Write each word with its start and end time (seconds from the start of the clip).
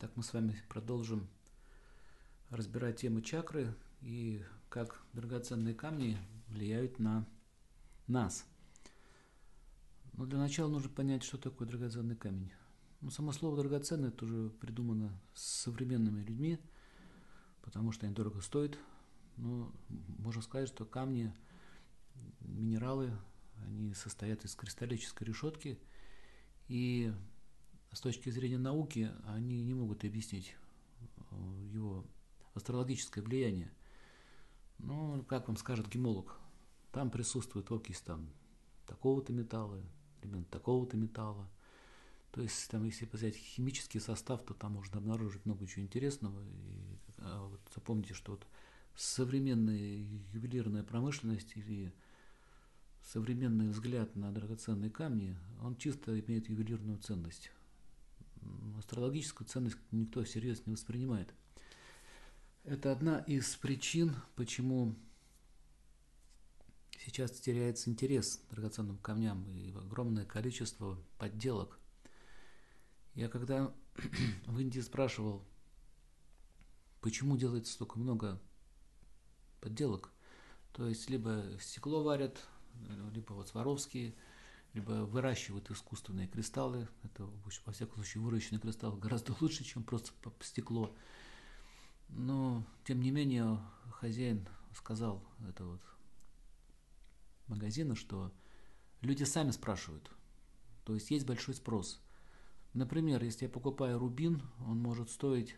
Так 0.00 0.16
мы 0.16 0.22
с 0.22 0.32
вами 0.32 0.56
продолжим 0.70 1.28
разбирать 2.48 3.00
тему 3.02 3.20
чакры 3.20 3.76
и 4.00 4.42
как 4.70 5.02
драгоценные 5.12 5.74
камни 5.74 6.16
влияют 6.48 6.98
на 6.98 7.28
нас. 8.06 8.46
Но 10.14 10.24
для 10.24 10.38
начала 10.38 10.70
нужно 10.70 10.88
понять, 10.88 11.22
что 11.22 11.36
такое 11.36 11.68
драгоценный 11.68 12.16
камень. 12.16 12.50
Ну, 13.02 13.10
само 13.10 13.32
слово 13.32 13.58
драгоценный 13.58 14.08
это 14.08 14.24
уже 14.24 14.48
придумано 14.48 15.12
современными 15.34 16.22
людьми, 16.22 16.58
потому 17.60 17.92
что 17.92 18.06
они 18.06 18.14
дорого 18.14 18.40
стоят. 18.40 18.78
Но 19.36 19.70
можно 20.16 20.40
сказать, 20.40 20.68
что 20.68 20.86
камни, 20.86 21.30
минералы, 22.40 23.12
они 23.66 23.92
состоят 23.92 24.46
из 24.46 24.54
кристаллической 24.54 25.26
решетки, 25.26 25.78
и 26.68 27.12
с 27.92 28.00
точки 28.00 28.30
зрения 28.30 28.58
науки 28.58 29.10
они 29.26 29.62
не 29.62 29.74
могут 29.74 30.04
объяснить 30.04 30.56
э, 31.30 31.68
его 31.72 32.06
астрологическое 32.54 33.22
влияние. 33.22 33.70
Ну, 34.78 35.24
как 35.24 35.48
вам 35.48 35.56
скажет 35.56 35.88
гемолог, 35.88 36.38
там 36.92 37.10
присутствует 37.10 37.70
окись 37.70 38.00
там 38.00 38.30
такого-то 38.86 39.32
металла, 39.32 39.80
элемент 40.22 40.48
такого-то 40.50 40.96
металла. 40.96 41.48
То 42.32 42.40
есть, 42.42 42.70
там, 42.70 42.84
если 42.84 43.08
взять 43.12 43.34
химический 43.34 44.00
состав, 44.00 44.44
то 44.44 44.54
там 44.54 44.74
можно 44.74 44.98
обнаружить 44.98 45.44
много 45.46 45.66
чего 45.66 45.82
интересного. 45.82 46.40
И, 46.42 46.98
а 47.18 47.48
вот 47.48 47.60
запомните, 47.74 48.14
что 48.14 48.32
вот 48.32 48.46
современная 48.94 50.06
ювелирная 50.32 50.84
промышленность 50.84 51.56
или 51.56 51.92
современный 53.02 53.68
взгляд 53.68 54.14
на 54.14 54.32
драгоценные 54.32 54.90
камни, 54.90 55.36
он 55.60 55.76
чисто 55.76 56.18
имеет 56.20 56.48
ювелирную 56.48 56.98
ценность 56.98 57.50
астрологическую 58.78 59.46
ценность 59.46 59.76
никто 59.90 60.24
всерьез 60.24 60.66
не 60.66 60.72
воспринимает. 60.72 61.32
Это 62.64 62.92
одна 62.92 63.20
из 63.20 63.56
причин, 63.56 64.14
почему 64.36 64.94
сейчас 66.98 67.30
теряется 67.32 67.88
интерес 67.88 68.42
к 68.48 68.50
драгоценным 68.50 68.98
камням 68.98 69.46
и 69.48 69.70
огромное 69.72 70.26
количество 70.26 70.98
подделок. 71.18 71.78
Я 73.14 73.28
когда 73.28 73.72
в 74.46 74.58
Индии 74.58 74.80
спрашивал, 74.80 75.44
почему 77.00 77.36
делается 77.36 77.72
столько 77.72 77.98
много 77.98 78.40
подделок, 79.60 80.10
то 80.72 80.86
есть 80.86 81.08
либо 81.08 81.44
стекло 81.60 82.02
варят, 82.02 82.38
либо 83.12 83.32
вот 83.32 83.48
Сваровские– 83.48 84.14
либо 84.72 85.04
выращивают 85.04 85.70
искусственные 85.70 86.28
кристаллы. 86.28 86.88
Это, 87.02 87.28
во 87.64 87.72
всяком 87.72 87.96
случае, 87.96 88.22
выращенный 88.22 88.60
кристалл 88.60 88.96
гораздо 88.96 89.34
лучше, 89.40 89.64
чем 89.64 89.82
просто 89.82 90.12
стекло. 90.40 90.94
Но, 92.08 92.64
тем 92.84 93.00
не 93.00 93.10
менее, 93.10 93.58
хозяин 93.92 94.48
сказал 94.74 95.24
это 95.48 95.64
вот 95.64 95.80
магазина, 97.46 97.94
что 97.94 98.32
люди 99.00 99.24
сами 99.24 99.50
спрашивают. 99.50 100.10
То 100.84 100.94
есть 100.94 101.10
есть 101.10 101.26
большой 101.26 101.54
спрос. 101.54 102.00
Например, 102.72 103.22
если 103.22 103.46
я 103.46 103.50
покупаю 103.50 103.98
рубин, 103.98 104.42
он 104.66 104.78
может 104.78 105.10
стоить 105.10 105.56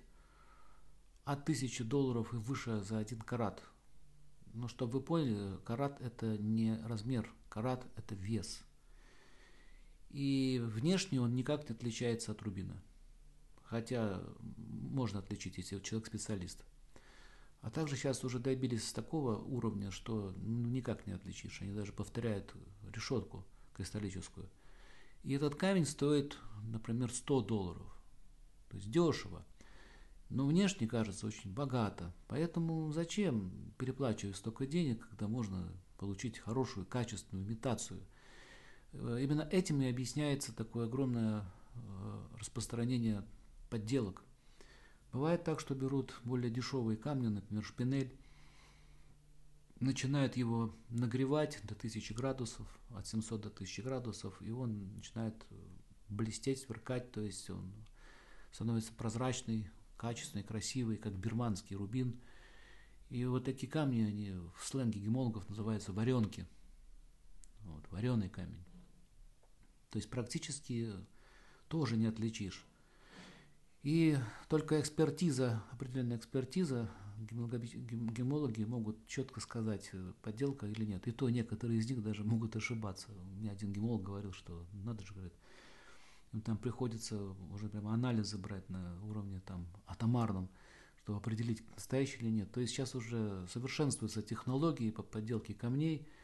от 1.24 1.44
тысячи 1.44 1.84
долларов 1.84 2.32
и 2.32 2.36
выше 2.36 2.80
за 2.80 2.98
один 2.98 3.20
карат. 3.20 3.62
Но 4.54 4.68
чтобы 4.68 4.98
вы 4.98 5.04
поняли, 5.04 5.58
карат 5.64 6.00
это 6.00 6.38
не 6.38 6.76
размер, 6.84 7.30
карат 7.48 7.86
это 7.96 8.14
вес– 8.14 8.64
и 10.12 10.60
внешне 10.62 11.20
он 11.20 11.34
никак 11.34 11.68
не 11.68 11.74
отличается 11.74 12.32
от 12.32 12.42
рубина. 12.42 12.82
Хотя 13.64 14.22
можно 14.42 15.20
отличить, 15.20 15.56
если 15.56 15.80
человек 15.80 16.06
специалист. 16.06 16.64
А 17.62 17.70
также 17.70 17.96
сейчас 17.96 18.22
уже 18.22 18.38
добились 18.38 18.92
такого 18.92 19.36
уровня, 19.36 19.90
что 19.90 20.34
ну, 20.36 20.68
никак 20.68 21.06
не 21.06 21.14
отличишь. 21.14 21.62
Они 21.62 21.72
даже 21.72 21.92
повторяют 21.92 22.54
решетку 22.92 23.46
кристаллическую. 23.72 24.50
И 25.22 25.32
этот 25.32 25.54
камень 25.54 25.86
стоит, 25.86 26.36
например, 26.64 27.10
100 27.10 27.40
долларов. 27.42 27.86
То 28.68 28.76
есть 28.76 28.90
дешево. 28.90 29.46
Но 30.28 30.46
внешне 30.46 30.86
кажется 30.86 31.26
очень 31.26 31.52
богато. 31.52 32.12
Поэтому 32.28 32.90
зачем 32.92 33.72
переплачивать 33.78 34.36
столько 34.36 34.66
денег, 34.66 35.08
когда 35.08 35.28
можно 35.28 35.72
получить 35.96 36.38
хорошую, 36.38 36.84
качественную 36.84 37.46
имитацию– 37.46 38.02
именно 38.92 39.48
этим 39.50 39.80
и 39.82 39.88
объясняется 39.88 40.54
такое 40.54 40.86
огромное 40.86 41.44
э, 41.74 42.22
распространение 42.38 43.24
подделок. 43.70 44.22
Бывает 45.12 45.44
так, 45.44 45.60
что 45.60 45.74
берут 45.74 46.14
более 46.24 46.50
дешевые 46.50 46.96
камни, 46.96 47.28
например, 47.28 47.64
шпинель, 47.64 48.16
начинают 49.80 50.36
его 50.36 50.74
нагревать 50.88 51.60
до 51.64 51.74
1000 51.74 52.14
градусов, 52.14 52.66
от 52.90 53.06
700 53.06 53.40
до 53.40 53.48
1000 53.48 53.82
градусов, 53.82 54.40
и 54.40 54.50
он 54.50 54.94
начинает 54.94 55.34
блестеть, 56.08 56.60
сверкать, 56.60 57.10
то 57.12 57.20
есть 57.20 57.50
он 57.50 57.72
становится 58.52 58.92
прозрачный, 58.92 59.68
качественный, 59.96 60.44
красивый, 60.44 60.96
как 60.96 61.14
бирманский 61.14 61.76
рубин. 61.76 62.20
И 63.08 63.24
вот 63.24 63.44
такие 63.44 63.70
камни, 63.70 64.02
они 64.02 64.32
в 64.56 64.64
сленге 64.64 65.00
гемологов 65.00 65.48
называются 65.48 65.92
варенки. 65.92 66.46
Вот, 67.60 67.84
вареный 67.90 68.28
камень. 68.28 68.64
То 69.92 69.98
есть 69.98 70.08
практически 70.08 70.90
тоже 71.68 71.98
не 71.98 72.06
отличишь. 72.06 72.64
И 73.82 74.16
только 74.48 74.80
экспертиза, 74.80 75.62
определенная 75.70 76.16
экспертиза, 76.16 76.90
гемологи 77.18 78.64
могут 78.64 79.06
четко 79.06 79.40
сказать, 79.40 79.90
э, 79.92 80.12
подделка 80.22 80.66
или 80.66 80.86
нет. 80.86 81.06
И 81.08 81.12
то 81.12 81.28
некоторые 81.28 81.78
из 81.78 81.90
них 81.90 82.02
даже 82.02 82.24
могут 82.24 82.56
ошибаться. 82.56 83.08
У 83.12 83.36
меня 83.36 83.52
один 83.52 83.70
гемолог 83.70 84.02
говорил, 84.02 84.32
что 84.32 84.66
надо 84.72 85.04
же, 85.04 85.12
говорит, 85.12 85.34
им 86.32 86.40
там 86.40 86.56
приходится 86.56 87.20
уже 87.52 87.68
прямо 87.68 87.92
анализы 87.92 88.38
брать 88.38 88.66
на 88.70 88.98
уровне 89.04 89.42
там 89.44 89.66
атомарном, 89.86 90.48
чтобы 91.02 91.18
определить, 91.18 91.62
настоящий 91.74 92.18
или 92.20 92.30
нет. 92.30 92.50
То 92.50 92.60
есть 92.60 92.72
сейчас 92.72 92.94
уже 92.94 93.46
совершенствуются 93.48 94.22
технологии 94.22 94.90
по 94.90 95.02
подделке 95.02 95.52
камней– 95.52 96.08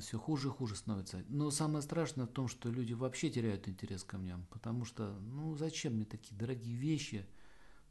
все 0.00 0.18
хуже 0.18 0.48
и 0.48 0.50
хуже 0.50 0.76
становится. 0.76 1.24
Но 1.28 1.50
самое 1.50 1.82
страшное 1.82 2.26
в 2.26 2.30
том, 2.30 2.48
что 2.48 2.70
люди 2.70 2.92
вообще 2.92 3.30
теряют 3.30 3.68
интерес 3.68 4.04
к 4.04 4.08
камням, 4.08 4.46
потому 4.50 4.84
что, 4.84 5.12
ну, 5.20 5.56
зачем 5.56 5.94
мне 5.94 6.04
такие 6.04 6.36
дорогие 6.36 6.76
вещи, 6.76 7.26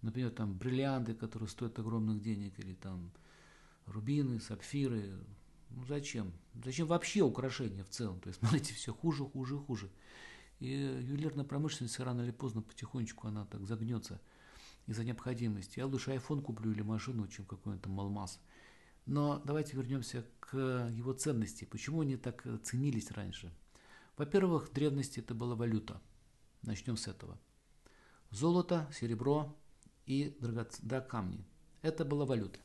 например, 0.01 0.31
там 0.31 0.53
бриллианты, 0.57 1.13
которые 1.13 1.50
стоят 1.50 1.79
огромных 1.79 2.22
денег, 2.22 2.59
или 2.59 2.73
там 2.73 3.11
рубины, 3.85 4.39
сапфиры, 4.39 5.19
ну 5.69 5.85
зачем? 5.85 6.33
Зачем 6.63 6.88
вообще 6.88 7.22
украшения 7.22 7.83
в 7.83 7.89
целом? 7.89 8.19
То 8.19 8.29
есть, 8.29 8.39
смотрите, 8.41 8.73
все 8.73 8.94
хуже, 8.94 9.23
хуже, 9.25 9.57
хуже. 9.57 9.91
И 10.59 10.67
ювелирная 10.67 11.45
промышленность 11.45 12.00
рано 12.00 12.22
или 12.22 12.31
поздно 12.31 12.62
потихонечку 12.62 13.27
она 13.27 13.45
так 13.45 13.66
загнется 13.66 14.22
из-за 14.88 15.03
необходимости. 15.03 15.79
Я 15.79 15.88
лучше 15.88 16.12
iPhone 16.12 16.41
куплю 16.41 16.72
или 16.72 16.81
машину, 16.81 17.27
чем 17.27 17.45
какой-нибудь 17.45 17.83
там 17.83 18.00
алмаз. 18.00 18.39
Но 19.06 19.42
давайте 19.46 19.76
вернемся 19.78 20.26
к 20.40 20.58
его 20.58 21.14
ценности. 21.14 21.66
Почему 21.66 22.02
они 22.02 22.18
так 22.18 22.46
ценились 22.64 23.12
раньше? 23.12 23.54
Во-первых, 24.18 24.70
в 24.70 24.74
древности 24.74 25.20
это 25.20 25.36
была 25.36 25.56
валюта. 25.56 26.02
Начнем 26.62 26.98
с 26.98 27.08
этого. 27.08 27.40
Золото, 28.32 28.90
серебро 28.94 29.56
и 30.06 30.36
да, 30.82 31.02
камни. 31.02 31.46
Это 31.82 32.06
была 32.06 32.26
валюта. 32.26 32.60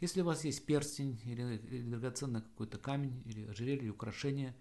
Если 0.00 0.22
у 0.22 0.24
вас 0.24 0.44
есть 0.44 0.64
перстень 0.64 1.20
или, 1.24 1.58
или 1.70 1.90
драгоценный 1.90 2.42
какой-то 2.42 2.78
камень, 2.78 3.22
или 3.26 3.46
ожерелье, 3.46 3.82
или 3.82 3.90
украшение, 3.90 4.56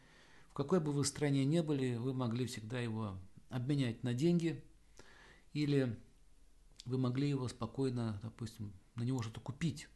в 0.49 0.53
какой 0.53 0.79
бы 0.79 0.91
вы 0.91 1.05
стране 1.05 1.45
не 1.45 1.63
были, 1.63 1.95
вы 1.95 2.13
могли 2.13 2.45
всегда 2.45 2.79
его 2.79 3.17
обменять 3.49 4.03
на 4.03 4.13
деньги, 4.13 4.63
или 5.53 5.97
вы 6.85 6.97
могли 6.97 7.29
его 7.29 7.47
спокойно, 7.47 8.19
допустим, 8.21 8.73
на 8.95 9.03
него 9.03 9.21
что-то 9.21 9.39
купить. 9.39 9.87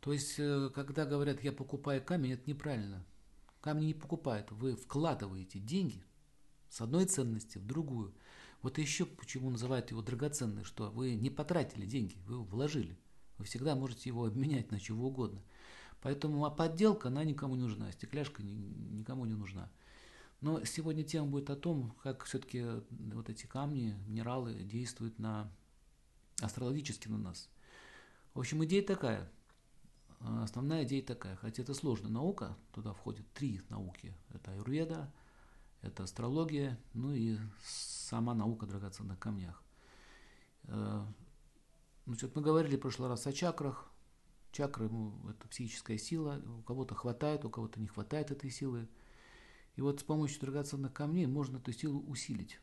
То 0.00 0.12
есть, 0.12 0.34
э, 0.38 0.70
когда 0.74 1.04
говорят, 1.04 1.42
я 1.42 1.52
покупаю 1.52 2.02
камень, 2.02 2.32
это 2.32 2.48
неправильно. 2.48 3.04
Камни 3.60 3.86
не 3.86 3.94
покупают, 3.94 4.50
вы 4.52 4.76
вкладываете 4.76 5.58
деньги 5.58 6.02
с 6.68 6.80
одной 6.80 7.06
ценности 7.06 7.58
в 7.58 7.66
другую. 7.66 8.14
Вот 8.62 8.78
еще 8.78 9.06
почему 9.06 9.50
называют 9.50 9.90
его 9.90 10.02
драгоценный, 10.02 10.64
что 10.64 10.90
вы 10.90 11.14
не 11.14 11.30
потратили 11.30 11.86
деньги, 11.86 12.16
вы 12.26 12.42
вложили. 12.42 12.96
Вы 13.38 13.44
всегда 13.44 13.74
можете 13.74 14.08
его 14.08 14.26
обменять 14.26 14.70
на 14.70 14.80
чего 14.80 15.08
угодно. 15.08 15.42
Поэтому 16.00 16.44
а 16.44 16.50
подделка, 16.50 17.08
она 17.08 17.24
никому 17.24 17.56
не 17.56 17.62
нужна, 17.62 17.90
стекляшка 17.92 18.42
никому 18.42 19.24
не 19.26 19.34
нужна. 19.34 19.70
Но 20.40 20.64
сегодня 20.64 21.02
тема 21.02 21.26
будет 21.26 21.50
о 21.50 21.56
том, 21.56 21.96
как 22.02 22.24
все-таки 22.24 22.64
вот 22.90 23.28
эти 23.28 23.46
камни, 23.46 23.96
минералы 24.06 24.54
действуют 24.54 25.18
на 25.18 25.52
астрологически 26.40 27.08
на 27.08 27.18
нас. 27.18 27.48
В 28.34 28.38
общем, 28.38 28.64
идея 28.64 28.84
такая– 28.84 29.32
основная 30.20 30.84
идея 30.84 31.02
такая, 31.02 31.36
хотя 31.36 31.62
это 31.62 31.74
сложная 31.74 32.10
наука, 32.10 32.56
туда 32.72 32.92
входят 32.92 33.26
три 33.32 33.60
науки. 33.68 34.14
Это 34.30 34.52
аюрведа, 34.52 35.12
это 35.82 36.02
астрология, 36.02 36.78
ну 36.94 37.12
и 37.12 37.38
сама 37.64 38.34
наука 38.34 38.66
о 38.66 38.68
драгоценных 38.68 39.18
камнях. 39.18 39.62
Значит, 42.06 42.34
мы 42.34 42.42
говорили 42.42 42.76
в 42.76 42.80
прошлый 42.80 43.08
раз 43.08 43.26
о 43.26 43.32
чакрах. 43.32 43.90
Чакры 44.50 44.88
ну,– 44.88 45.14
это 45.30 45.46
психическая 45.46 45.98
сила. 45.98 46.42
У 46.58 46.62
кого-то 46.62 46.94
хватает, 46.94 47.44
у 47.44 47.50
кого-то 47.50 47.78
не 47.80 47.86
хватает 47.86 48.30
этой 48.30 48.50
силы. 48.50 48.88
И 49.76 49.82
вот 49.82 50.00
с 50.00 50.02
помощью 50.02 50.40
драгоценных 50.40 50.92
камней 50.92 51.26
можно 51.26 51.58
эту 51.58 51.72
силу 51.72 52.00
усилить. 52.08 52.58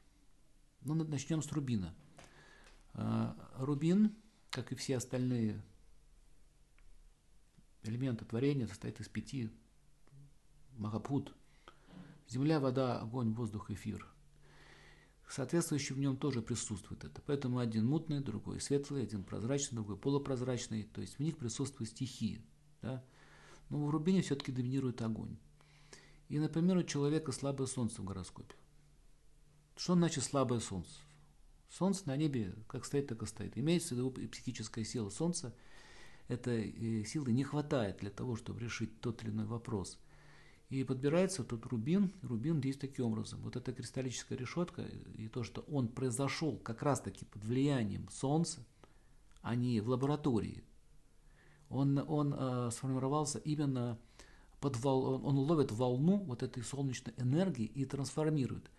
Ну, 0.82 0.96
начнем 0.96 1.44
с 1.44 1.52
рубина. 1.52 1.94
Э, 2.96 3.34
рубин, 3.58 4.16
как 4.50 4.72
и 4.72 4.76
все 4.76 4.98
остальные 4.98 5.62
элементы 7.88 8.26
творения, 8.26 8.68
состоит 8.68 9.00
из 9.00 9.08
пяти 9.08 9.50
махапут. 10.78 11.34
Земля, 12.28 12.60
вода, 12.60 13.00
огонь, 13.00 13.34
воздух, 13.34 13.72
эфир. 13.72 14.08
Соответствующий 15.30 15.96
в 15.96 16.00
нем 16.00 16.18
тоже 16.18 16.42
присутствует 16.42 17.04
это. 17.04 17.22
Поэтому 17.26 17.60
один 17.60 17.86
мутный, 17.86 18.20
другой 18.20 18.60
светлый, 18.60 19.04
один 19.04 19.24
прозрачный, 19.24 19.76
другой 19.76 19.98
полупрозрачный. 19.98 20.84
То 20.84 21.02
есть 21.02 21.18
в 21.18 21.20
них 21.20 21.38
присутствуют 21.38 21.90
стихии. 21.90 22.44
Да? 22.82 23.04
Но 23.70 23.86
в 23.86 23.90
рубине 23.90 24.22
все-таки 24.22 24.52
доминирует 24.52 25.02
огонь. 25.02 25.38
И, 26.30 26.40
например, 26.40 26.78
у 26.78 26.84
человека 26.84 27.32
слабое 27.32 27.68
солнце 27.68 28.02
в 28.02 28.06
гороскопе. 28.06 28.56
Что 29.76 29.96
значит 29.96 30.24
слабое 30.24 30.60
солнце? 30.60 30.94
Солнце 31.70 32.04
на 32.08 32.16
небе 32.16 32.56
как 32.68 32.86
стоит, 32.86 33.08
так 33.08 33.22
и 33.22 33.26
стоит. 33.26 33.58
Имеется 33.58 33.96
в 33.96 33.98
виду 33.98 34.12
психическая 34.12 34.86
сила 34.86 35.10
солнца. 35.10 35.56
Этой 36.28 36.70
э, 36.70 37.04
силы 37.06 37.32
не 37.32 37.44
хватает 37.44 37.98
для 37.98 38.10
того, 38.10 38.36
чтобы 38.36 38.60
решить 38.60 39.00
тот 39.02 39.24
или 39.24 39.30
иной 39.30 39.46
вопрос. 39.46 40.00
И 40.70 40.84
подбирается 40.84 41.44
тут 41.44 41.66
рубин. 41.68 42.12
Рубин 42.24 42.60
действует 42.60 42.94
таким 42.94 43.06
образом. 43.06 43.42
Вот 43.42 43.56
эта 43.56 43.72
кристаллическая 43.72 44.38
решетка 44.38 44.82
и 44.82 45.28
то, 45.28 45.44
что 45.44 45.62
он 45.62 45.88
произошел 45.88 46.58
как 46.58 46.82
раз-таки 46.82 47.26
под 47.26 47.46
влиянием 47.46 48.10
солнца, 48.10 48.66
а 49.42 49.56
не 49.56 49.80
в 49.82 49.90
лаборатории. 49.90 50.64
Он, 51.70 52.04
он 52.08 52.34
э, 52.36 52.72
сформировался 52.72 53.40
именно 53.40 54.00
под 54.60 54.78
вол... 54.78 55.26
он 55.26 55.38
ловит 55.38 55.72
волну 55.72 56.18
вот 56.18 56.42
этой 56.42 56.64
солнечной 56.64 57.14
энергии 57.18 57.66
и 57.66 57.86
трансформирует 57.86 58.72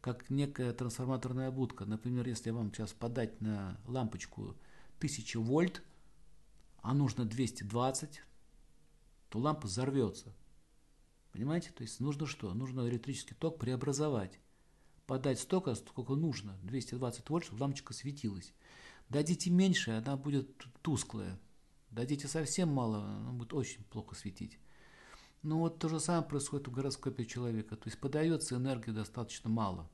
как 0.00 0.30
некая 0.30 0.72
трансформаторная 0.72 1.50
будка. 1.50 1.84
Например, 1.84 2.26
если 2.26 2.50
вам 2.50 2.72
сейчас 2.72 2.92
подать 2.92 3.40
на 3.40 3.78
лампочку 3.86 4.56
1000 4.98 5.40
вольт, 5.40 5.82
а 6.82 6.94
нужно 6.94 7.24
220, 7.24 8.22
то 9.28 9.38
лампа 9.38 9.66
взорвется. 9.66 10.34
Понимаете? 11.32 11.70
То 11.70 11.82
есть 11.82 12.00
нужно 12.00 12.26
что? 12.26 12.52
Нужно 12.54 12.88
электрический 12.88 13.34
ток 13.34 13.58
преобразовать. 13.58 14.40
Подать 15.06 15.40
столько, 15.40 15.74
сколько 15.74 16.14
нужно, 16.14 16.56
220 16.62 17.28
вольт, 17.28 17.44
чтобы 17.44 17.62
лампочка 17.62 17.92
светилась. 17.92 18.52
Дадите 19.08 19.50
меньше, 19.50 19.90
она 19.90 20.16
будет 20.16 20.64
тусклая. 20.82 21.38
Дадите 21.90 22.28
совсем 22.28 22.68
мало, 22.68 23.04
она 23.04 23.32
будет 23.32 23.52
очень 23.52 23.82
плохо 23.84 24.14
светить. 24.14 24.58
Ну 25.42 25.58
вот 25.58 25.78
то 25.78 25.88
же 25.88 25.98
самое 25.98 26.24
происходит 26.24 26.68
в 26.68 26.70
гороскопе 26.70 27.24
человека. 27.26 27.76
То 27.76 27.88
есть 27.88 27.98
подается 27.98 28.56
энергии 28.56 28.90
достаточно 28.90 29.50
мало. 29.50 29.90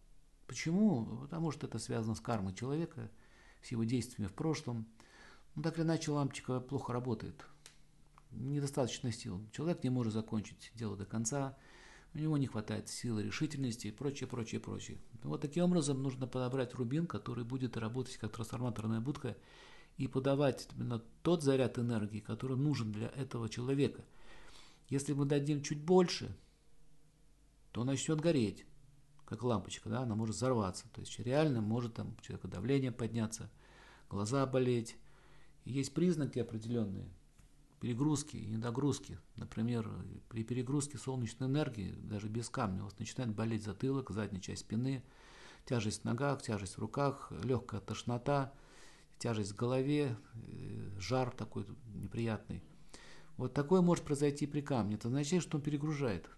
Почему? 0.46 1.20
Потому 1.22 1.50
что 1.50 1.66
это 1.66 1.78
связано 1.78 2.14
с 2.14 2.20
кармой 2.20 2.54
человека, 2.54 3.10
с 3.62 3.68
его 3.68 3.84
действиями 3.84 4.28
в 4.28 4.34
прошлом. 4.34 4.86
Ну 5.56 5.62
так 5.62 5.76
или 5.78 5.84
иначе 5.84 6.12
лампочка 6.12 6.60
плохо 6.60 6.92
работает. 6.92 7.44
Недостаточно 8.30 9.10
сил. 9.10 9.40
Человек 9.52 9.82
не 9.82 9.90
может 9.90 10.12
закончить 10.12 10.70
дело 10.74 10.96
до 10.96 11.06
конца. 11.06 11.56
У 12.14 12.18
него 12.18 12.38
не 12.38 12.46
хватает 12.46 12.88
силы, 12.88 13.24
решительности 13.24 13.88
и 13.88 13.92
прочее, 13.92 14.28
прочее, 14.28 14.60
прочее. 14.60 14.98
Вот 15.24 15.40
таким 15.40 15.64
образом 15.64 16.02
нужно 16.02 16.28
подобрать 16.28 16.74
рубин, 16.74 17.06
который 17.06 17.44
будет 17.44 17.76
работать 17.76 18.16
как 18.16 18.32
трансформаторная 18.32 19.00
будка 19.00 19.36
и 19.96 20.06
подавать 20.06 20.68
именно 20.76 21.00
тот 21.22 21.42
заряд 21.42 21.78
энергии, 21.78 22.20
который 22.20 22.56
нужен 22.56 22.92
для 22.92 23.08
этого 23.08 23.48
человека– 23.48 24.04
если 24.88 25.14
мы 25.14 25.24
дадим 25.24 25.62
чуть 25.62 25.82
больше, 25.82 26.36
то 27.72 27.82
начнет 27.84 28.20
гореть, 28.20 28.64
как 29.24 29.42
лампочка, 29.42 29.88
да, 29.88 30.00
она 30.00 30.14
может 30.14 30.36
взорваться. 30.36 30.86
То 30.92 31.00
есть 31.00 31.18
реально 31.18 31.60
может 31.60 31.94
там 31.94 32.14
у 32.16 32.22
человека 32.22 32.48
давление 32.48 32.92
подняться, 32.92 33.50
глаза 34.08 34.46
болеть. 34.46 34.96
Есть 35.66 35.94
признаки 35.94 36.38
определенные, 36.38 37.08
перегрузки 37.80 38.36
и 38.36 38.46
недогрузки. 38.46 39.18
Например, 39.34 39.90
при 40.28 40.44
перегрузке 40.44 40.96
солнечной 40.96 41.48
энергии, 41.48 41.90
даже 41.90 42.28
без 42.28 42.48
камня, 42.48 42.82
у 42.82 42.84
вас 42.84 42.96
начинает 43.00 43.34
болеть 43.34 43.64
затылок, 43.64 44.10
задняя 44.10 44.40
часть 44.40 44.60
спины, 44.60 45.02
тяжесть 45.64 46.02
в 46.02 46.04
ногах, 46.04 46.40
тяжесть 46.40 46.76
в 46.76 46.78
руках, 46.78 47.32
легкая 47.42 47.80
тошнота, 47.80 48.54
тяжесть 49.18 49.52
в 49.52 49.56
голове, 49.56 50.16
э, 50.34 51.00
жар 51.00 51.32
такой 51.32 51.66
неприятный. 51.94 52.62
Вот 53.36 53.52
такое 53.52 53.80
может 53.80 54.04
произойти 54.04 54.46
при 54.46 54.60
камне. 54.60 54.94
Это 54.94 55.08
означает, 55.08 55.42
что 55.42 55.56
он 55.56 55.64
перегружает. 55.64 56.30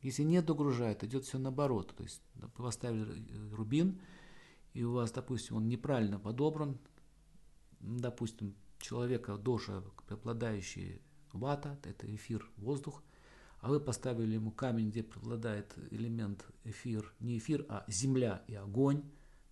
Если 0.00 0.22
не 0.22 0.40
догружает, 0.40 1.04
идет 1.04 1.24
все 1.24 1.38
наоборот. 1.38 1.94
То 1.94 2.02
есть 2.02 2.22
вы 2.34 2.48
поставили 2.48 3.52
рубин, 3.52 4.00
и 4.72 4.84
у 4.84 4.92
вас, 4.92 5.12
допустим, 5.12 5.56
он 5.56 5.68
неправильно 5.68 6.18
подобран, 6.18 6.78
допустим, 7.80 8.54
человека 8.78 9.36
доша, 9.36 9.82
преобладающий 10.06 11.00
вата, 11.32 11.78
это 11.84 12.12
эфир, 12.14 12.48
воздух, 12.56 13.02
а 13.60 13.68
вы 13.68 13.80
поставили 13.80 14.34
ему 14.34 14.50
камень, 14.50 14.90
где 14.90 15.02
преобладает 15.02 15.74
элемент 15.90 16.46
эфир, 16.64 17.12
не 17.20 17.38
эфир, 17.38 17.66
а 17.68 17.84
земля 17.88 18.42
и 18.46 18.54
огонь, 18.54 19.02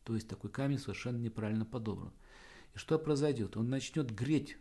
то 0.05 0.15
есть 0.15 0.29
такой 0.29 0.51
камень 0.51 0.79
совершенно 0.79 1.19
неправильно 1.19 1.65
подобран. 1.65 2.13
И 2.75 2.79
что 2.79 2.99
произойдет? 2.99 3.57
Он 3.57 3.69
начнет 3.69 4.11
греть 4.15 4.57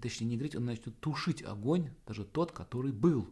точнее 0.00 0.26
не 0.28 0.36
греть, 0.36 0.56
он 0.56 0.64
начнет 0.64 0.98
тушить 1.00 1.42
огонь, 1.42 1.90
даже 2.06 2.24
тот, 2.24 2.52
который 2.52 2.92
был. 2.92 3.28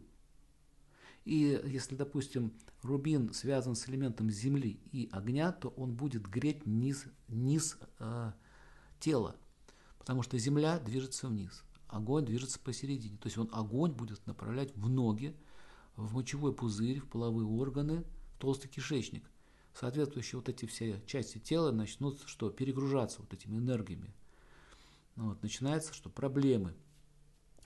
И 1.25 1.59
если, 1.65 1.95
допустим, 1.95 2.53
рубин 2.81 3.33
связан 3.33 3.75
с 3.75 3.87
элементом 3.89 4.29
земли 4.29 4.79
и 4.91 5.09
огня, 5.11 5.51
то 5.51 5.69
он 5.69 5.93
будет 5.93 6.27
греть 6.27 6.65
низ, 6.65 7.05
низ 7.27 7.77
э, 7.99 8.31
тела, 8.99 9.35
потому 9.99 10.23
что 10.23 10.37
земля 10.37 10.79
движется 10.79 11.27
вниз, 11.27 11.63
огонь 11.87 12.25
движется 12.25 12.59
посередине. 12.59 13.17
То 13.17 13.27
есть 13.27 13.37
он 13.37 13.49
огонь 13.51 13.91
будет 13.91 14.25
направлять 14.25 14.75
в 14.75 14.89
ноги, 14.89 15.35
в 15.95 16.13
мочевой 16.13 16.53
пузырь, 16.53 16.99
в 16.99 17.07
половые 17.07 17.45
органы, 17.45 18.03
в 18.35 18.39
толстый 18.39 18.67
кишечник. 18.67 19.29
Соответствующие 19.73 20.39
вот 20.39 20.49
эти 20.49 20.65
все 20.65 21.01
части 21.05 21.37
тела 21.37 21.71
начнут 21.71 22.21
что, 22.25 22.49
перегружаться 22.49 23.21
вот 23.21 23.33
этими 23.33 23.57
энергиями. 23.57 24.13
Ну 25.15 25.29
вот, 25.29 25.43
начинается, 25.43 25.93
что 25.93 26.09
проблемы. 26.09 26.73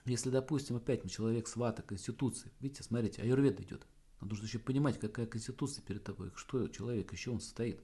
Если, 0.06 0.30
допустим, 0.30 0.76
опять 0.76 1.04
мы 1.04 1.10
человек 1.10 1.48
с 1.48 1.56
вата, 1.56 1.82
конституции, 1.82 2.52
видите, 2.60 2.84
смотрите, 2.84 3.22
аюрвед 3.22 3.62
идет. 3.62 3.88
Нужно 4.20 4.46
еще 4.46 4.60
понимать, 4.60 5.00
какая 5.00 5.26
конституция 5.26 5.82
перед 5.84 6.04
тобой, 6.04 6.32
что 6.36 6.68
человек, 6.68 7.12
еще 7.14 7.32
он 7.32 7.40
состоит. 7.40 7.82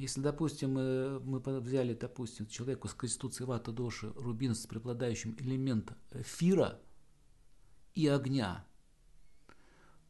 Если, 0.00 0.22
допустим, 0.22 0.72
мы 0.72 1.60
взяли, 1.60 1.92
допустим, 1.92 2.46
человеку 2.46 2.88
с 2.88 2.94
конституцией 2.94 3.46
вата 3.46 3.70
доши 3.70 4.10
рубин 4.16 4.54
с 4.54 4.66
преобладающим 4.66 5.36
элементом 5.38 5.94
эфира 6.12 6.80
и 7.94 8.06
огня, 8.06 8.64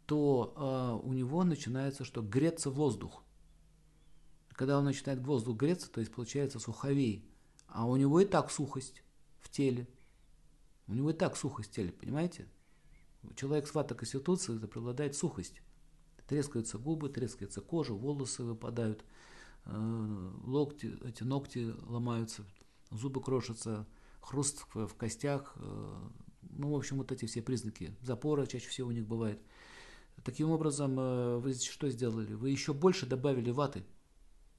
то 0.06 0.54
э, 1.02 1.04
у 1.04 1.12
него 1.12 1.42
начинается 1.42 2.04
что? 2.04 2.22
Греться 2.22 2.70
воздух. 2.70 3.24
Когда 4.52 4.78
он 4.78 4.84
начинает 4.84 5.18
воздух 5.26 5.56
греться, 5.56 5.90
то 5.90 5.98
есть 5.98 6.14
получается 6.14 6.60
суховей, 6.60 7.28
а 7.66 7.84
у 7.84 7.96
него 7.96 8.20
и 8.20 8.26
так 8.26 8.52
сухость 8.52 9.02
в 9.40 9.50
теле. 9.50 9.88
У 10.86 10.94
него 10.94 11.10
и 11.10 11.14
так 11.14 11.36
сухость 11.36 11.70
в 11.70 11.74
теле, 11.74 11.90
понимаете? 11.90 12.46
Человек 13.34 13.66
с 13.66 13.74
вата 13.74 13.96
конституции 13.96 14.56
преобладает 14.56 15.16
сухость. 15.16 15.60
Трескаются 16.28 16.78
губы, 16.78 17.08
трескается 17.08 17.60
кожа, 17.60 17.92
волосы 17.92 18.44
выпадают, 18.44 19.00
э, 19.00 19.04
локти, 19.66 20.98
эти 21.04 21.22
ногти 21.22 21.74
ломаются, 21.86 22.44
зубы 22.90 23.22
крошатся, 23.22 23.86
хруст 24.20 24.64
в, 24.74 24.94
костях. 24.94 25.54
Э, 25.56 26.08
ну, 26.42 26.72
в 26.72 26.76
общем, 26.76 26.98
вот 26.98 27.12
эти 27.12 27.26
все 27.26 27.42
признаки 27.42 27.96
запора 28.02 28.46
чаще 28.46 28.68
всего 28.68 28.88
у 28.88 28.92
них 28.92 29.06
бывает. 29.06 29.40
Таким 30.24 30.50
образом, 30.50 30.98
э, 30.98 31.36
вы 31.38 31.54
что 31.54 31.88
сделали? 31.88 32.34
Вы 32.34 32.50
еще 32.50 32.74
больше 32.74 33.06
добавили 33.06 33.50
ваты. 33.50 33.84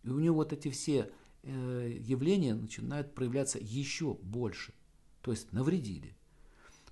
И 0.03 0.09
у 0.09 0.19
него 0.19 0.37
вот 0.37 0.53
эти 0.53 0.69
все 0.69 1.11
Э, 1.43 1.97
явления 1.99 2.53
начинают 2.53 3.15
проявляться 3.15 3.57
еще 3.59 4.13
больше. 4.13 4.73
То 5.21 5.31
есть 5.31 5.51
навредили. 5.51 6.15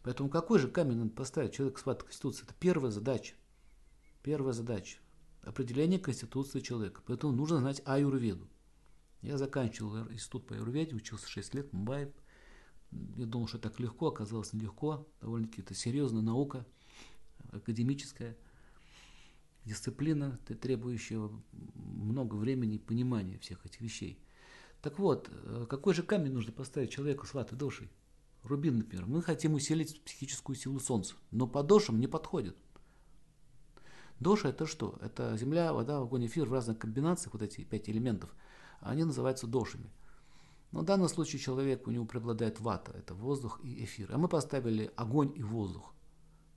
Поэтому 0.03 0.29
какой 0.29 0.59
же 0.59 0.67
камень 0.67 0.97
надо 0.97 1.11
поставить 1.11 1.53
человек 1.53 1.77
с 1.77 1.85
ватой 1.85 2.07
Конституции? 2.07 2.45
Это 2.45 2.55
первая 2.59 2.91
задача. 2.91 3.35
Первая 4.23 4.53
задача. 4.53 4.97
Определение 5.43 5.99
Конституции 5.99 6.59
человека. 6.59 7.01
Поэтому 7.05 7.33
нужно 7.33 7.59
знать 7.59 7.81
аюрведу. 7.85 8.47
Я 9.21 9.37
заканчивал 9.37 10.09
институт 10.11 10.47
по 10.47 10.55
аюрведе, 10.55 10.95
учился 10.95 11.27
6 11.27 11.53
лет 11.55 11.69
в 11.69 11.73
Мумбаи. 11.73 12.11
Я 13.17 13.25
думал, 13.25 13.47
что 13.47 13.59
так 13.59 13.79
легко, 13.79 14.07
оказалось 14.07 14.53
нелегко. 14.53 15.07
Довольно-таки 15.21 15.61
это 15.61 15.73
серьезная 15.73 16.21
наука, 16.21 16.65
академическая 17.51 18.37
дисциплина, 19.65 20.39
требующая 20.47 21.29
много 21.75 22.35
времени 22.35 22.75
и 22.75 22.79
понимания 22.79 23.37
всех 23.39 23.65
этих 23.65 23.81
вещей. 23.81 24.19
Так 24.81 24.97
вот, 24.97 25.29
э, 25.29 25.65
какой 25.69 25.93
же 25.93 26.03
камень 26.03 26.31
нужно 26.31 26.53
поставить 26.53 26.91
человеку 26.91 27.25
с 27.25 27.33
ватой 27.33 27.57
дошей? 27.57 27.89
Рубин, 28.43 28.77
например. 28.77 29.05
Мы 29.05 29.21
хотим 29.21 29.53
усилить 29.53 30.01
психическую 30.03 30.55
силу 30.55 30.79
Солнца, 30.79 31.15
но 31.31 31.47
по 31.47 31.67
не 31.91 32.07
подходит. 32.07 32.55
Доша 34.19 34.49
это 34.49 34.65
что? 34.65 34.97
Это 35.01 35.37
земля, 35.37 35.73
вода, 35.73 35.99
огонь, 35.99 36.25
эфир 36.25 36.47
в 36.47 36.53
разных 36.53 36.77
комбинациях, 36.77 37.33
вот 37.33 37.41
эти 37.41 37.63
пять 37.63 37.89
элементов, 37.89 38.33
они 38.81 39.03
называются 39.03 39.47
дошами. 39.47 39.89
Но 40.71 40.81
в 40.81 40.85
данном 40.85 41.09
случае 41.09 41.39
человек, 41.39 41.87
у 41.87 41.91
него 41.91 42.05
преобладает 42.05 42.59
вата, 42.59 42.91
это 42.91 43.13
воздух 43.13 43.59
и 43.63 43.83
эфир. 43.83 44.09
А 44.13 44.17
мы 44.17 44.27
поставили 44.27 44.91
огонь 44.95 45.31
и 45.35 45.41
воздух. 45.41 45.93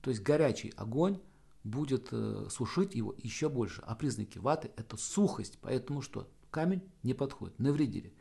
То 0.02 0.10
есть 0.10 0.22
горячий 0.22 0.72
огонь 0.76 1.20
будет 1.64 2.08
э, 2.10 2.48
сушить 2.50 2.94
его 2.94 3.14
еще 3.16 3.48
больше. 3.48 3.82
А 3.86 3.94
признаки 3.94 4.38
ваты– 4.38 4.70
это 4.76 4.96
сухость. 4.96 5.58
Поэтому 5.62 6.02
что? 6.02 6.28
Камень 6.50 6.82
не 7.02 7.14
подходит, 7.14 7.58
навредили. 7.58 8.12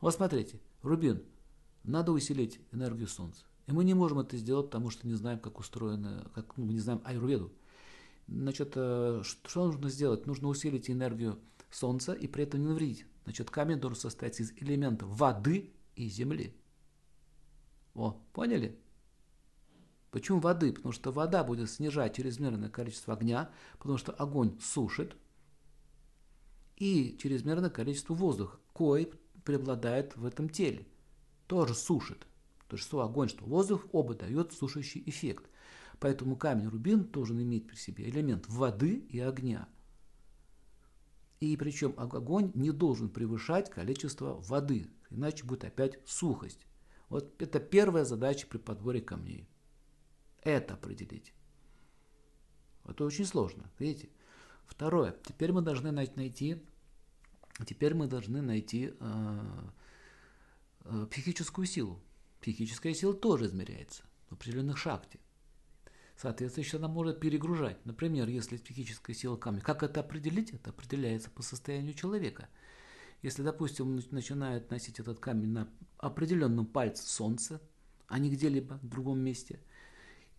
Вот 0.00 0.14
смотрите, 0.14 0.60
рубин, 0.82 1.22
надо 1.84 2.12
усилить 2.12 2.60
энергию 2.72 3.08
Солнца. 3.08 3.46
И 3.66 3.72
мы 3.72 3.84
не 3.84 3.94
можем 3.94 4.18
это 4.18 4.36
сделать, 4.36 4.66
потому 4.66 4.90
что 4.90 5.06
не 5.06 5.14
знаем, 5.14 5.38
как 5.38 5.58
устроено, 5.58 6.30
как, 6.34 6.56
ну, 6.56 6.66
мы 6.66 6.72
не 6.74 6.80
знаем 6.80 7.00
аюрведу. 7.04 7.52
Значит, 8.28 8.72
э, 8.76 9.22
что 9.24 9.66
нужно 9.66 9.88
сделать? 9.88 10.26
Нужно 10.26 10.48
усилить 10.48 10.90
энергию 10.90 11.38
Солнца 11.70 12.12
и 12.12 12.26
при 12.26 12.44
этом 12.44 12.60
не 12.60 12.66
навредить. 12.66 13.06
Значит, 13.24 13.50
камень 13.50 13.80
должен 13.80 13.98
состоять 13.98 14.38
из 14.40 14.52
элементов 14.52 15.08
воды 15.08 15.72
и 15.96 16.08
земли. 16.08 16.54
О, 17.94 18.22
поняли? 18.32 18.78
Почему 20.10 20.40
воды? 20.40 20.72
Потому 20.72 20.92
что 20.92 21.10
вода 21.10 21.44
будет 21.44 21.70
снижать 21.70 22.16
чрезмерное 22.16 22.70
количество 22.70 23.14
огня, 23.14 23.50
потому 23.78 23.98
что 23.98 24.12
огонь 24.12 24.58
сушит, 24.60 25.16
и 26.76 27.16
чрезмерное 27.18 27.70
количество 27.70 28.14
воздуха, 28.14 28.58
кое 28.72 29.08
преобладает 29.44 30.16
в 30.16 30.24
этом 30.24 30.48
теле, 30.48 30.86
тоже 31.46 31.74
сушит. 31.74 32.26
То 32.68 32.76
есть 32.76 32.86
что 32.86 33.00
огонь, 33.00 33.28
что 33.28 33.44
воздух, 33.44 33.86
оба 33.92 34.14
дают 34.14 34.52
сушащий 34.52 35.02
эффект. 35.06 35.50
Поэтому 36.00 36.36
камень 36.36 36.68
рубин 36.68 37.04
должен 37.04 37.42
иметь 37.42 37.66
при 37.66 37.76
себе 37.76 38.08
элемент 38.08 38.46
воды 38.48 38.96
и 39.10 39.18
огня. 39.18 39.68
И 41.40 41.56
причем 41.56 41.94
огонь 41.96 42.50
не 42.54 42.70
должен 42.70 43.08
превышать 43.08 43.70
количество 43.70 44.34
воды, 44.40 44.90
иначе 45.10 45.44
будет 45.44 45.64
опять 45.64 45.98
сухость. 46.06 46.66
Вот 47.08 47.40
это 47.40 47.60
первая 47.60 48.04
задача 48.04 48.46
при 48.46 48.58
подборе 48.58 49.00
камней. 49.00 49.48
Это 50.42 50.74
определить. 50.74 51.32
Это 52.84 53.04
очень 53.04 53.24
сложно, 53.24 53.70
видите? 53.78 54.08
Второе. 54.66 55.16
Теперь 55.24 55.52
мы 55.52 55.62
должны 55.62 55.90
найти, 55.90 56.62
теперь 57.66 57.94
мы 57.94 58.06
должны 58.06 58.42
найти 58.42 58.94
э, 58.98 59.40
э, 60.84 61.06
психическую 61.10 61.66
силу. 61.66 62.00
Психическая 62.40 62.94
сила 62.94 63.14
тоже 63.14 63.46
измеряется 63.46 64.04
в 64.28 64.34
определенных 64.34 64.78
шахте. 64.78 65.18
Соответственно, 66.20 66.86
она 66.86 66.88
может 66.88 67.20
перегружать. 67.20 67.78
Например, 67.86 68.28
если 68.28 68.56
психическая 68.56 69.14
сила 69.14 69.36
камня. 69.36 69.60
Как 69.60 69.84
это 69.84 70.00
определить? 70.00 70.50
Это 70.50 70.70
определяется 70.70 71.30
по 71.30 71.42
состоянию 71.42 71.94
человека. 71.94 72.48
Если, 73.22 73.44
допустим, 73.44 74.02
начинает 74.10 74.68
носить 74.68 74.98
этот 74.98 75.20
камень 75.20 75.50
на 75.50 75.68
определенном 75.96 76.66
пальце 76.66 77.06
солнца, 77.06 77.60
а 78.08 78.18
не 78.18 78.30
где-либо 78.30 78.80
в 78.82 78.88
другом 78.88 79.20
месте, 79.20 79.60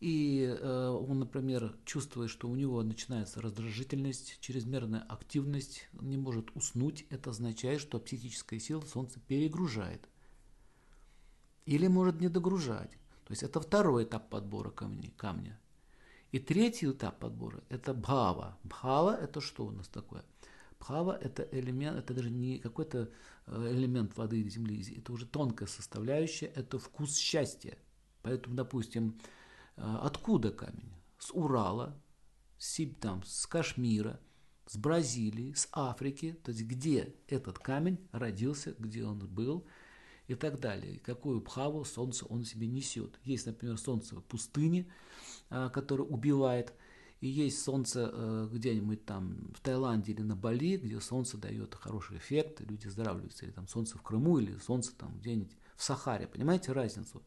и 0.02 0.44
э, 0.44 0.88
он, 0.90 1.20
например, 1.20 1.78
чувствует, 1.86 2.30
что 2.30 2.50
у 2.50 2.56
него 2.56 2.84
начинается 2.84 3.42
раздражительность, 3.42 4.38
чрезмерная 4.42 5.02
активность, 5.02 5.88
не 5.94 6.18
может 6.18 6.52
уснуть, 6.56 7.06
это 7.10 7.30
означает, 7.30 7.80
что 7.80 8.00
психическая 8.00 8.60
сила 8.60 8.82
солнца 8.82 9.22
перегружает. 9.28 10.10
Или 11.66 11.88
может 11.88 12.20
не 12.20 12.28
догружать. 12.28 12.92
То 13.24 13.32
есть 13.32 13.44
это 13.44 13.62
второй 13.62 14.04
этап 14.04 14.30
подбора 14.30 14.72
камня. 14.72 15.58
И 16.32 16.40
третий 16.40 16.90
этап 16.90 17.20
подбора– 17.20 17.64
это 17.70 17.94
бхава. 17.94 18.58
Бхава– 18.64 19.16
это 19.22 19.42
что 19.42 19.66
у 19.66 19.72
нас 19.72 19.88
такое? 19.88 20.24
Бхава– 20.80 21.18
это 21.22 21.48
элемент, 21.52 21.98
это 21.98 22.14
даже 22.14 22.30
не 22.30 22.60
какой-то 22.60 23.10
э, 23.48 23.72
элемент 23.72 24.16
воды 24.16 24.40
или 24.40 24.50
земли, 24.50 24.86
это 24.98 25.12
уже 25.12 25.26
тонкая 25.26 25.68
составляющая, 25.68 26.46
это 26.48 26.78
вкус 26.78 27.18
счастья. 27.18 27.78
Поэтому, 28.22 28.56
допустим, 28.56 29.20
э, 29.76 29.98
откуда 30.02 30.52
камень? 30.52 30.94
С 31.18 31.32
Урала, 31.34 32.00
с, 32.58 32.80
там, 33.02 33.24
с 33.24 33.48
Кашмира, 33.48 34.20
с 34.68 34.78
Бразилии, 34.78 35.54
с 35.54 35.68
Африки, 35.72 36.40
то 36.44 36.52
есть 36.52 36.64
где 36.64 37.16
этот 37.28 37.58
камень 37.58 37.98
родился, 38.12 38.76
где 38.78 39.04
он 39.04 39.20
был 39.28 39.66
и 40.30 40.36
так 40.36 40.60
далее. 40.60 41.00
какую 41.00 41.42
бхаву 41.42 41.84
солнце 41.84 42.26
он 42.26 42.46
себе 42.46 42.68
несет. 42.68 43.20
Есть, 43.26 43.46
например, 43.46 43.78
солнце 43.78 44.16
в 44.16 44.24
пустыне– 44.24 44.88
Э, 45.50 45.70
который 45.74 46.02
убивает. 46.02 46.74
И 47.22 47.28
есть 47.28 47.62
солнце 47.64 48.10
э, 48.14 48.50
где-нибудь 48.52 49.06
там 49.06 49.52
в 49.56 49.62
Таиланде 49.62 50.14
или 50.14 50.22
на 50.22 50.36
Бали, 50.36 50.78
где 50.78 51.02
солнце 51.02 51.38
дает 51.38 51.76
хороший 51.76 52.18
эффект, 52.18 52.62
люди 52.62 52.88
здоравливаются. 52.88 53.46
Или 53.46 53.52
там 53.52 53.68
солнце 53.68 53.98
в 53.98 54.02
Крыму, 54.04 54.38
или 54.38 54.56
солнце 54.58 54.96
там 54.96 55.18
где-нибудь 55.18 55.58
в 55.76 55.84
Сахаре. 55.84 56.28
Понимаете 56.28 56.72
разницу? 56.72 57.24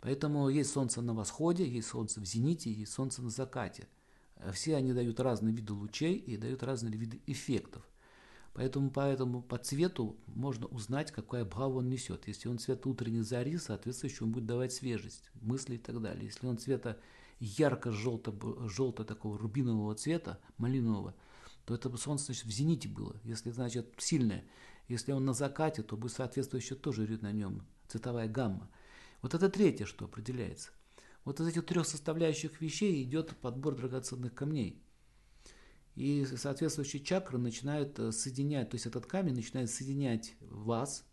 Поэтому 0.00 0.48
есть 0.48 0.70
солнце 0.70 1.02
на 1.02 1.12
восходе, 1.12 1.68
есть 1.68 1.88
солнце 1.88 2.20
в 2.20 2.24
зените, 2.24 2.72
есть 2.72 2.92
солнце 2.92 3.20
на 3.22 3.30
закате. 3.30 3.88
Э, 4.36 4.50
все 4.52 4.76
они 4.76 4.94
дают 4.94 5.20
разные 5.20 5.54
виды 5.54 5.74
лучей 5.74 6.14
и 6.14 6.38
дают 6.38 6.62
разные 6.62 6.96
виды 6.96 7.20
эффектов. 7.26 7.87
Поэтому, 8.58 8.90
поэтому 8.90 9.40
по 9.40 9.56
цвету 9.56 10.18
можно 10.26 10.66
узнать, 10.66 11.12
какая 11.12 11.44
бхава 11.44 11.78
он 11.78 11.88
несет. 11.88 12.26
Если 12.26 12.48
он 12.48 12.58
цвет 12.58 12.84
утренней 12.86 13.22
зари, 13.22 13.56
соответственно, 13.56 14.12
он 14.22 14.32
будет 14.32 14.46
давать 14.46 14.72
свежесть, 14.72 15.30
мысли 15.34 15.76
и 15.76 15.78
так 15.78 16.02
далее. 16.02 16.24
Если 16.24 16.44
он 16.44 16.58
цвета 16.58 16.98
ярко-желто 17.38 19.04
такого 19.04 19.38
рубинового 19.38 19.94
цвета, 19.94 20.40
малинового, 20.56 21.14
то 21.66 21.74
это 21.76 21.96
солнце 21.96 22.24
значит, 22.24 22.46
в 22.46 22.50
зените 22.50 22.88
было. 22.88 23.14
Если, 23.22 23.52
значит, 23.52 23.94
сильное. 23.98 24.44
Если 24.88 25.12
он 25.12 25.24
на 25.24 25.34
закате, 25.34 25.84
то 25.84 25.96
будет 25.96 26.14
соответствующее 26.14 26.76
тоже 26.76 27.06
на 27.22 27.30
нем 27.30 27.64
цветовая 27.86 28.26
гамма. 28.26 28.68
Вот 29.22 29.34
это 29.34 29.48
третье, 29.48 29.84
что 29.84 30.06
определяется. 30.06 30.70
Вот 31.24 31.38
из 31.38 31.46
этих 31.46 31.64
трех 31.64 31.86
составляющих 31.86 32.60
вещей 32.60 33.04
идет 33.04 33.36
подбор 33.36 33.76
драгоценных 33.76 34.34
камней. 34.34 34.82
И 35.98 36.24
соответствующие 36.24 37.02
чакры 37.02 37.38
начинают 37.38 37.98
э, 37.98 38.12
соединять, 38.12 38.70
то 38.70 38.76
есть 38.76 38.86
этот 38.86 39.06
камень 39.06 39.34
начинает 39.34 39.68
соединять 39.68 40.36
вас, 40.38 41.04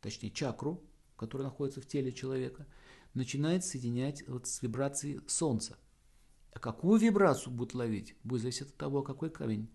точнее 0.00 0.30
чакру, 0.30 0.80
которая 1.16 1.48
находится 1.48 1.80
в 1.80 1.86
теле 1.86 2.12
человека, 2.12 2.68
начинает 3.14 3.64
соединять 3.64 4.22
вот 4.28 4.46
с 4.46 4.62
вибрацией 4.62 5.20
Солнца. 5.26 5.76
А 6.52 6.60
какую 6.60 7.00
вибрацию 7.00 7.52
будет 7.52 7.74
ловить, 7.74 8.14
будет 8.22 8.42
зависеть 8.42 8.68
от 8.68 8.76
того, 8.76 9.02
какой 9.02 9.28
камень. 9.28 9.68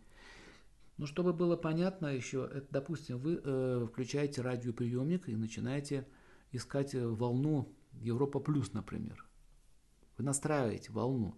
Ну, 0.95 1.07
чтобы 1.07 1.33
было 1.33 1.57
понятно 1.57 2.07
еще, 2.07 2.49
это, 2.49 2.67
допустим, 2.71 3.17
вы 3.17 3.41
э, 3.43 3.85
включаете 3.91 4.39
радиоприемник 4.39 5.27
и 5.27 5.35
начинаете 5.35 6.07
искать 6.53 6.95
э, 6.95 7.05
волну 7.05 7.75
Европа 7.91 8.39
Плюс, 8.39 8.71
например. 8.71 9.27
Вы 10.17 10.23
настраиваете 10.23 10.93
волну. 10.93 11.35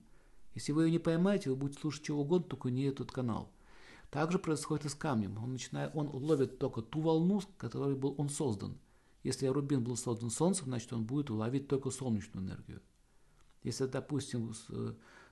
Если 0.57 0.71
вы 0.71 0.85
ее 0.85 0.91
не 0.91 0.97
поймаете, 0.97 1.51
вы 1.51 1.55
будете 1.55 1.79
слушать 1.79 2.01
чего 2.01 2.21
угодно, 2.21 2.49
только 2.49 2.71
не 2.71 2.85
этот 2.85 3.11
канал. 3.11 3.53
Также 4.09 4.39
происходит 4.39 4.85
и 4.85 4.89
с 4.89 4.95
камнем. 4.95 5.37
Он, 5.37 5.51
начинает, 5.51 5.91
он 5.93 6.07
ловит 6.07 6.57
только 6.57 6.81
ту 6.81 7.01
волну, 7.01 7.43
которой 7.59 7.93
был 7.93 8.15
он 8.17 8.27
создан. 8.29 8.75
Если 9.21 9.45
рубин 9.45 9.83
был 9.83 9.95
создан 9.95 10.31
Солнцем, 10.31 10.65
значит 10.65 10.91
он 10.93 11.05
будет 11.05 11.29
ловить 11.29 11.67
только 11.67 11.91
солнечную 11.91 12.43
энергию. 12.43 12.81
Если, 13.61 13.85
допустим, 13.85 14.55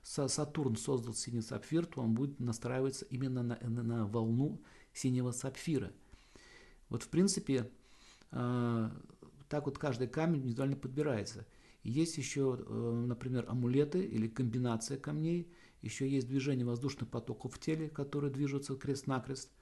Сатурн 0.04 0.76
создал 0.76 1.12
синий 1.12 1.40
сапфир, 1.40 1.86
то 1.86 2.02
он 2.02 2.14
будет 2.14 2.38
настраиваться 2.38 3.04
именно 3.06 3.42
на, 3.42 3.58
на 3.58 4.06
волну 4.06 4.62
синего 4.92 5.32
сапфира. 5.32 5.90
Вот 6.88 7.02
в 7.02 7.08
принципе, 7.08 7.68
э, 8.30 8.90
так 9.48 9.66
вот 9.66 9.76
каждый 9.76 10.06
камень 10.06 10.42
индивидуально 10.42 10.76
подбирается. 10.76 11.44
Есть 11.86 12.18
еще, 12.18 12.58
э, 12.58 13.04
например, 13.06 13.46
амулеты 13.48 14.04
или 14.04 14.26
комбинация 14.26 14.98
камней. 14.98 15.52
Еще 15.82 16.08
есть 16.08 16.26
движение 16.26 16.66
воздушных 16.66 17.08
потоков 17.08 17.54
в 17.54 17.60
теле, 17.60 17.88
которые 17.88 18.32
движутся 18.32 18.74
крест-накрест. 18.74 19.52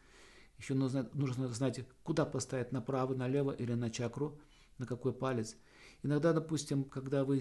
Еще 0.57 0.73
нужно, 0.73 1.49
знать, 1.49 1.87
куда 2.03 2.25
поставить 2.25 2.73
направо, 2.73 3.15
налево 3.15 3.51
или 3.51 3.75
на 3.75 3.91
чакру, 3.91 4.41
на 4.79 4.87
какой 4.87 5.13
палец. 5.13 5.57
Иногда, 6.03 6.33
допустим, 6.33 6.85
когда 6.85 7.27
вы 7.27 7.41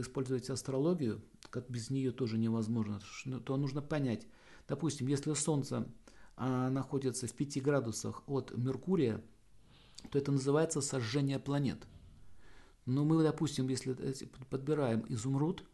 используете 0.00 0.54
астрологию, 0.54 1.20
как 1.50 1.68
без 1.68 1.90
нее 1.90 2.10
тоже 2.10 2.38
невозможно, 2.38 3.02
то 3.44 3.58
нужно 3.58 3.82
понять, 3.82 4.26
допустим, 4.66 5.08
если 5.08 5.34
Солнце 5.34 5.86
а, 6.36 6.70
находится 6.70 7.26
в 7.26 7.34
5 7.34 7.62
градусах 7.62 8.22
от 8.26 8.56
Меркурия, 8.56 9.22
то 10.10 10.18
это 10.18 10.32
называется 10.32 10.80
сожжение 10.80 11.38
планет. 11.38 11.86
Но 12.86 13.04
мы, 13.04 13.22
допустим, 13.22 13.68
если 13.68 13.94
подбираем 14.50 15.04
изумруд 15.08 15.64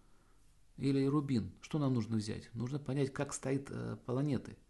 или 0.76 1.04
рубин, 1.06 1.52
что 1.60 1.78
нам 1.78 1.94
нужно 1.94 2.16
взять? 2.16 2.50
Нужно 2.54 2.78
понять, 2.78 3.12
как 3.12 3.32
стоит 3.32 3.68
э, 3.70 3.96
планеты– 4.04 4.56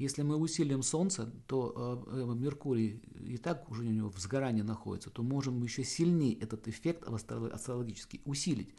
Если 0.00 0.22
мы 0.22 0.36
усилим 0.36 0.82
Солнце, 0.82 1.30
то 1.46 2.06
э, 2.08 2.22
э, 2.22 2.34
Меркурий 2.34 3.02
и 3.20 3.36
так 3.36 3.70
уже 3.70 3.82
у 3.82 3.90
него 3.90 4.08
в 4.08 4.18
сгорании 4.18 4.62
находится, 4.62 5.10
то 5.10 5.22
можем 5.22 5.62
еще 5.62 5.84
сильнее 5.84 6.38
этот 6.38 6.68
эффект 6.68 7.04
астрологический 7.06 8.22
усилить. 8.24 8.70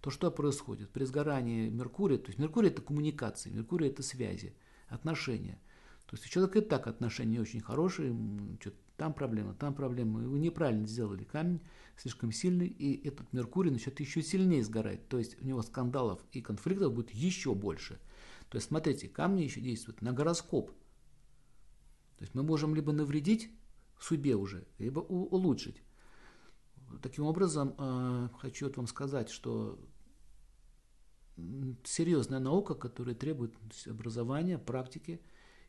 То 0.00 0.10
что 0.10 0.32
происходит? 0.32 0.90
При 0.90 1.04
сгорании 1.04 1.68
Меркурия, 1.68 2.18
то 2.18 2.26
есть 2.26 2.40
Меркурий 2.40 2.70
это 2.70 2.82
коммуникации, 2.82 3.50
Меркурий 3.50 3.86
это 3.86 4.02
связи, 4.02 4.52
отношения. 4.88 5.60
То 6.06 6.16
есть 6.16 6.26
у 6.26 6.28
человека 6.28 6.58
и 6.58 6.62
так 6.62 6.88
отношения 6.88 7.40
очень 7.40 7.60
хорошие, 7.60 8.12
что 8.60 8.72
там 8.96 9.14
проблема, 9.14 9.54
там 9.54 9.74
проблема. 9.74 10.18
Вы 10.22 10.40
неправильно 10.40 10.88
сделали 10.88 11.22
камень, 11.22 11.60
слишком 11.96 12.32
сильный, 12.32 12.66
и 12.66 13.06
этот 13.06 13.32
Меркурий 13.32 13.70
начнет 13.70 13.98
еще 14.00 14.22
сильнее 14.22 14.64
сгорать. 14.64 15.08
То 15.08 15.18
есть 15.18 15.40
у 15.40 15.44
него 15.44 15.62
скандалов 15.62 16.24
и 16.32 16.40
конфликтов 16.40 16.92
будет 16.92 17.10
еще 17.10 17.54
больше. 17.54 18.00
То 18.48 18.56
есть 18.56 18.68
смотрите, 18.68 19.08
камни 19.08 19.42
еще 19.42 19.60
действуют 19.60 20.02
на 20.02 20.12
гороскоп. 20.12 20.70
То 20.70 22.22
есть 22.22 22.34
мы 22.34 22.42
можем 22.42 22.74
либо 22.74 22.92
навредить 22.92 23.50
судьбе 24.00 24.36
уже, 24.36 24.66
либо 24.78 25.00
улучшить. 25.00 25.82
Таким 27.02 27.24
образом, 27.24 27.74
э, 27.78 28.28
хочу 28.38 28.70
вам 28.74 28.86
сказать, 28.86 29.30
что 29.30 29.78
серьезная 31.84 32.38
наука, 32.38 32.74
которая 32.74 33.14
требует 33.14 33.54
образования, 33.86 34.58
практики 34.58 35.20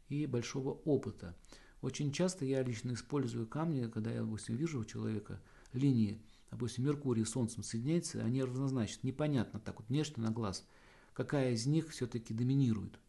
и 0.09 0.27
большого 0.27 0.71
опыта. 0.71 1.35
Очень 1.81 2.11
часто 2.11 2.45
я 2.45 2.61
лично 2.63 2.93
использую 2.93 3.47
камни, 3.47 3.87
когда 3.87 4.11
я, 4.11 4.21
допустим, 4.21 4.55
вижу 4.55 4.79
у 4.79 4.85
человека 4.85 5.41
линии, 5.75 6.21
допустим, 6.51 6.85
Меркурий 6.85 7.25
с 7.25 7.31
Солнцем 7.31 7.63
соединяются, 7.63 8.21
они 8.21 8.43
равнозначны. 8.43 9.07
Непонятно 9.07 9.59
так 9.59 9.79
вот 9.79 9.89
внешне 9.89 10.23
на 10.23 10.31
глаз, 10.31 10.65
какая 11.13 11.51
из 11.53 11.65
них 11.65 11.89
все-таки 11.89 12.33
доминирует. 12.33 12.99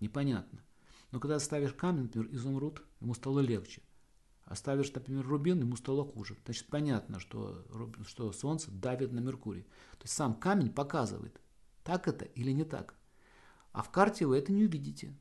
Непонятно. 0.00 0.62
Но 1.10 1.20
когда 1.20 1.38
ставишь 1.38 1.72
камень, 1.72 2.04
например, 2.04 2.28
изумруд, 2.32 2.82
ему 3.00 3.14
стало 3.14 3.40
легче. 3.40 3.82
А 4.44 4.54
ставишь, 4.54 4.92
например, 4.92 5.26
рубин, 5.26 5.60
ему 5.60 5.76
стало 5.76 6.04
хуже. 6.04 6.36
Значит, 6.44 6.66
понятно, 6.68 7.20
что, 7.20 7.66
что 8.06 8.32
Солнце 8.32 8.70
давит 8.70 9.12
на 9.12 9.20
Меркурий. 9.20 9.64
То 9.98 10.04
есть 10.04 10.14
сам 10.14 10.34
камень 10.34 10.70
показывает, 10.70 11.38
так 11.84 12.08
это 12.08 12.24
или 12.24 12.52
не 12.52 12.64
так. 12.64 12.94
А 13.72 13.82
в 13.82 13.90
карте 13.90 14.26
вы 14.26 14.38
это 14.38 14.52
не 14.52 14.64
увидите. 14.64 15.14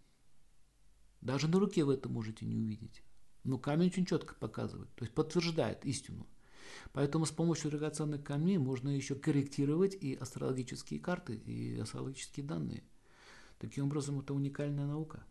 Даже 1.22 1.48
на 1.48 1.60
руке 1.60 1.84
вы 1.84 1.96
это 1.96 2.08
можете 2.08 2.46
не 2.46 2.56
увидеть. 2.56 3.04
Но 3.44 3.58
камень 3.58 3.88
очень 3.88 4.06
четко 4.06 4.36
показывает, 4.36 4.94
то 4.96 5.04
есть 5.04 5.14
подтверждает 5.14 5.86
истину. 5.86 6.28
Поэтому 6.94 7.26
с 7.26 7.32
помощью 7.32 7.72
драгоценных 7.72 8.24
камней 8.24 8.58
можно 8.58 8.90
еще 8.90 9.16
корректировать 9.16 9.96
и 9.96 10.16
астрологические 10.16 11.00
карты, 11.00 11.36
и 11.36 11.80
астрологические 11.80 12.46
данные. 12.46 12.84
Таким 13.60 13.86
образом, 13.86 14.20
это 14.20 14.34
уникальная 14.34 14.86
наука. 14.86 15.24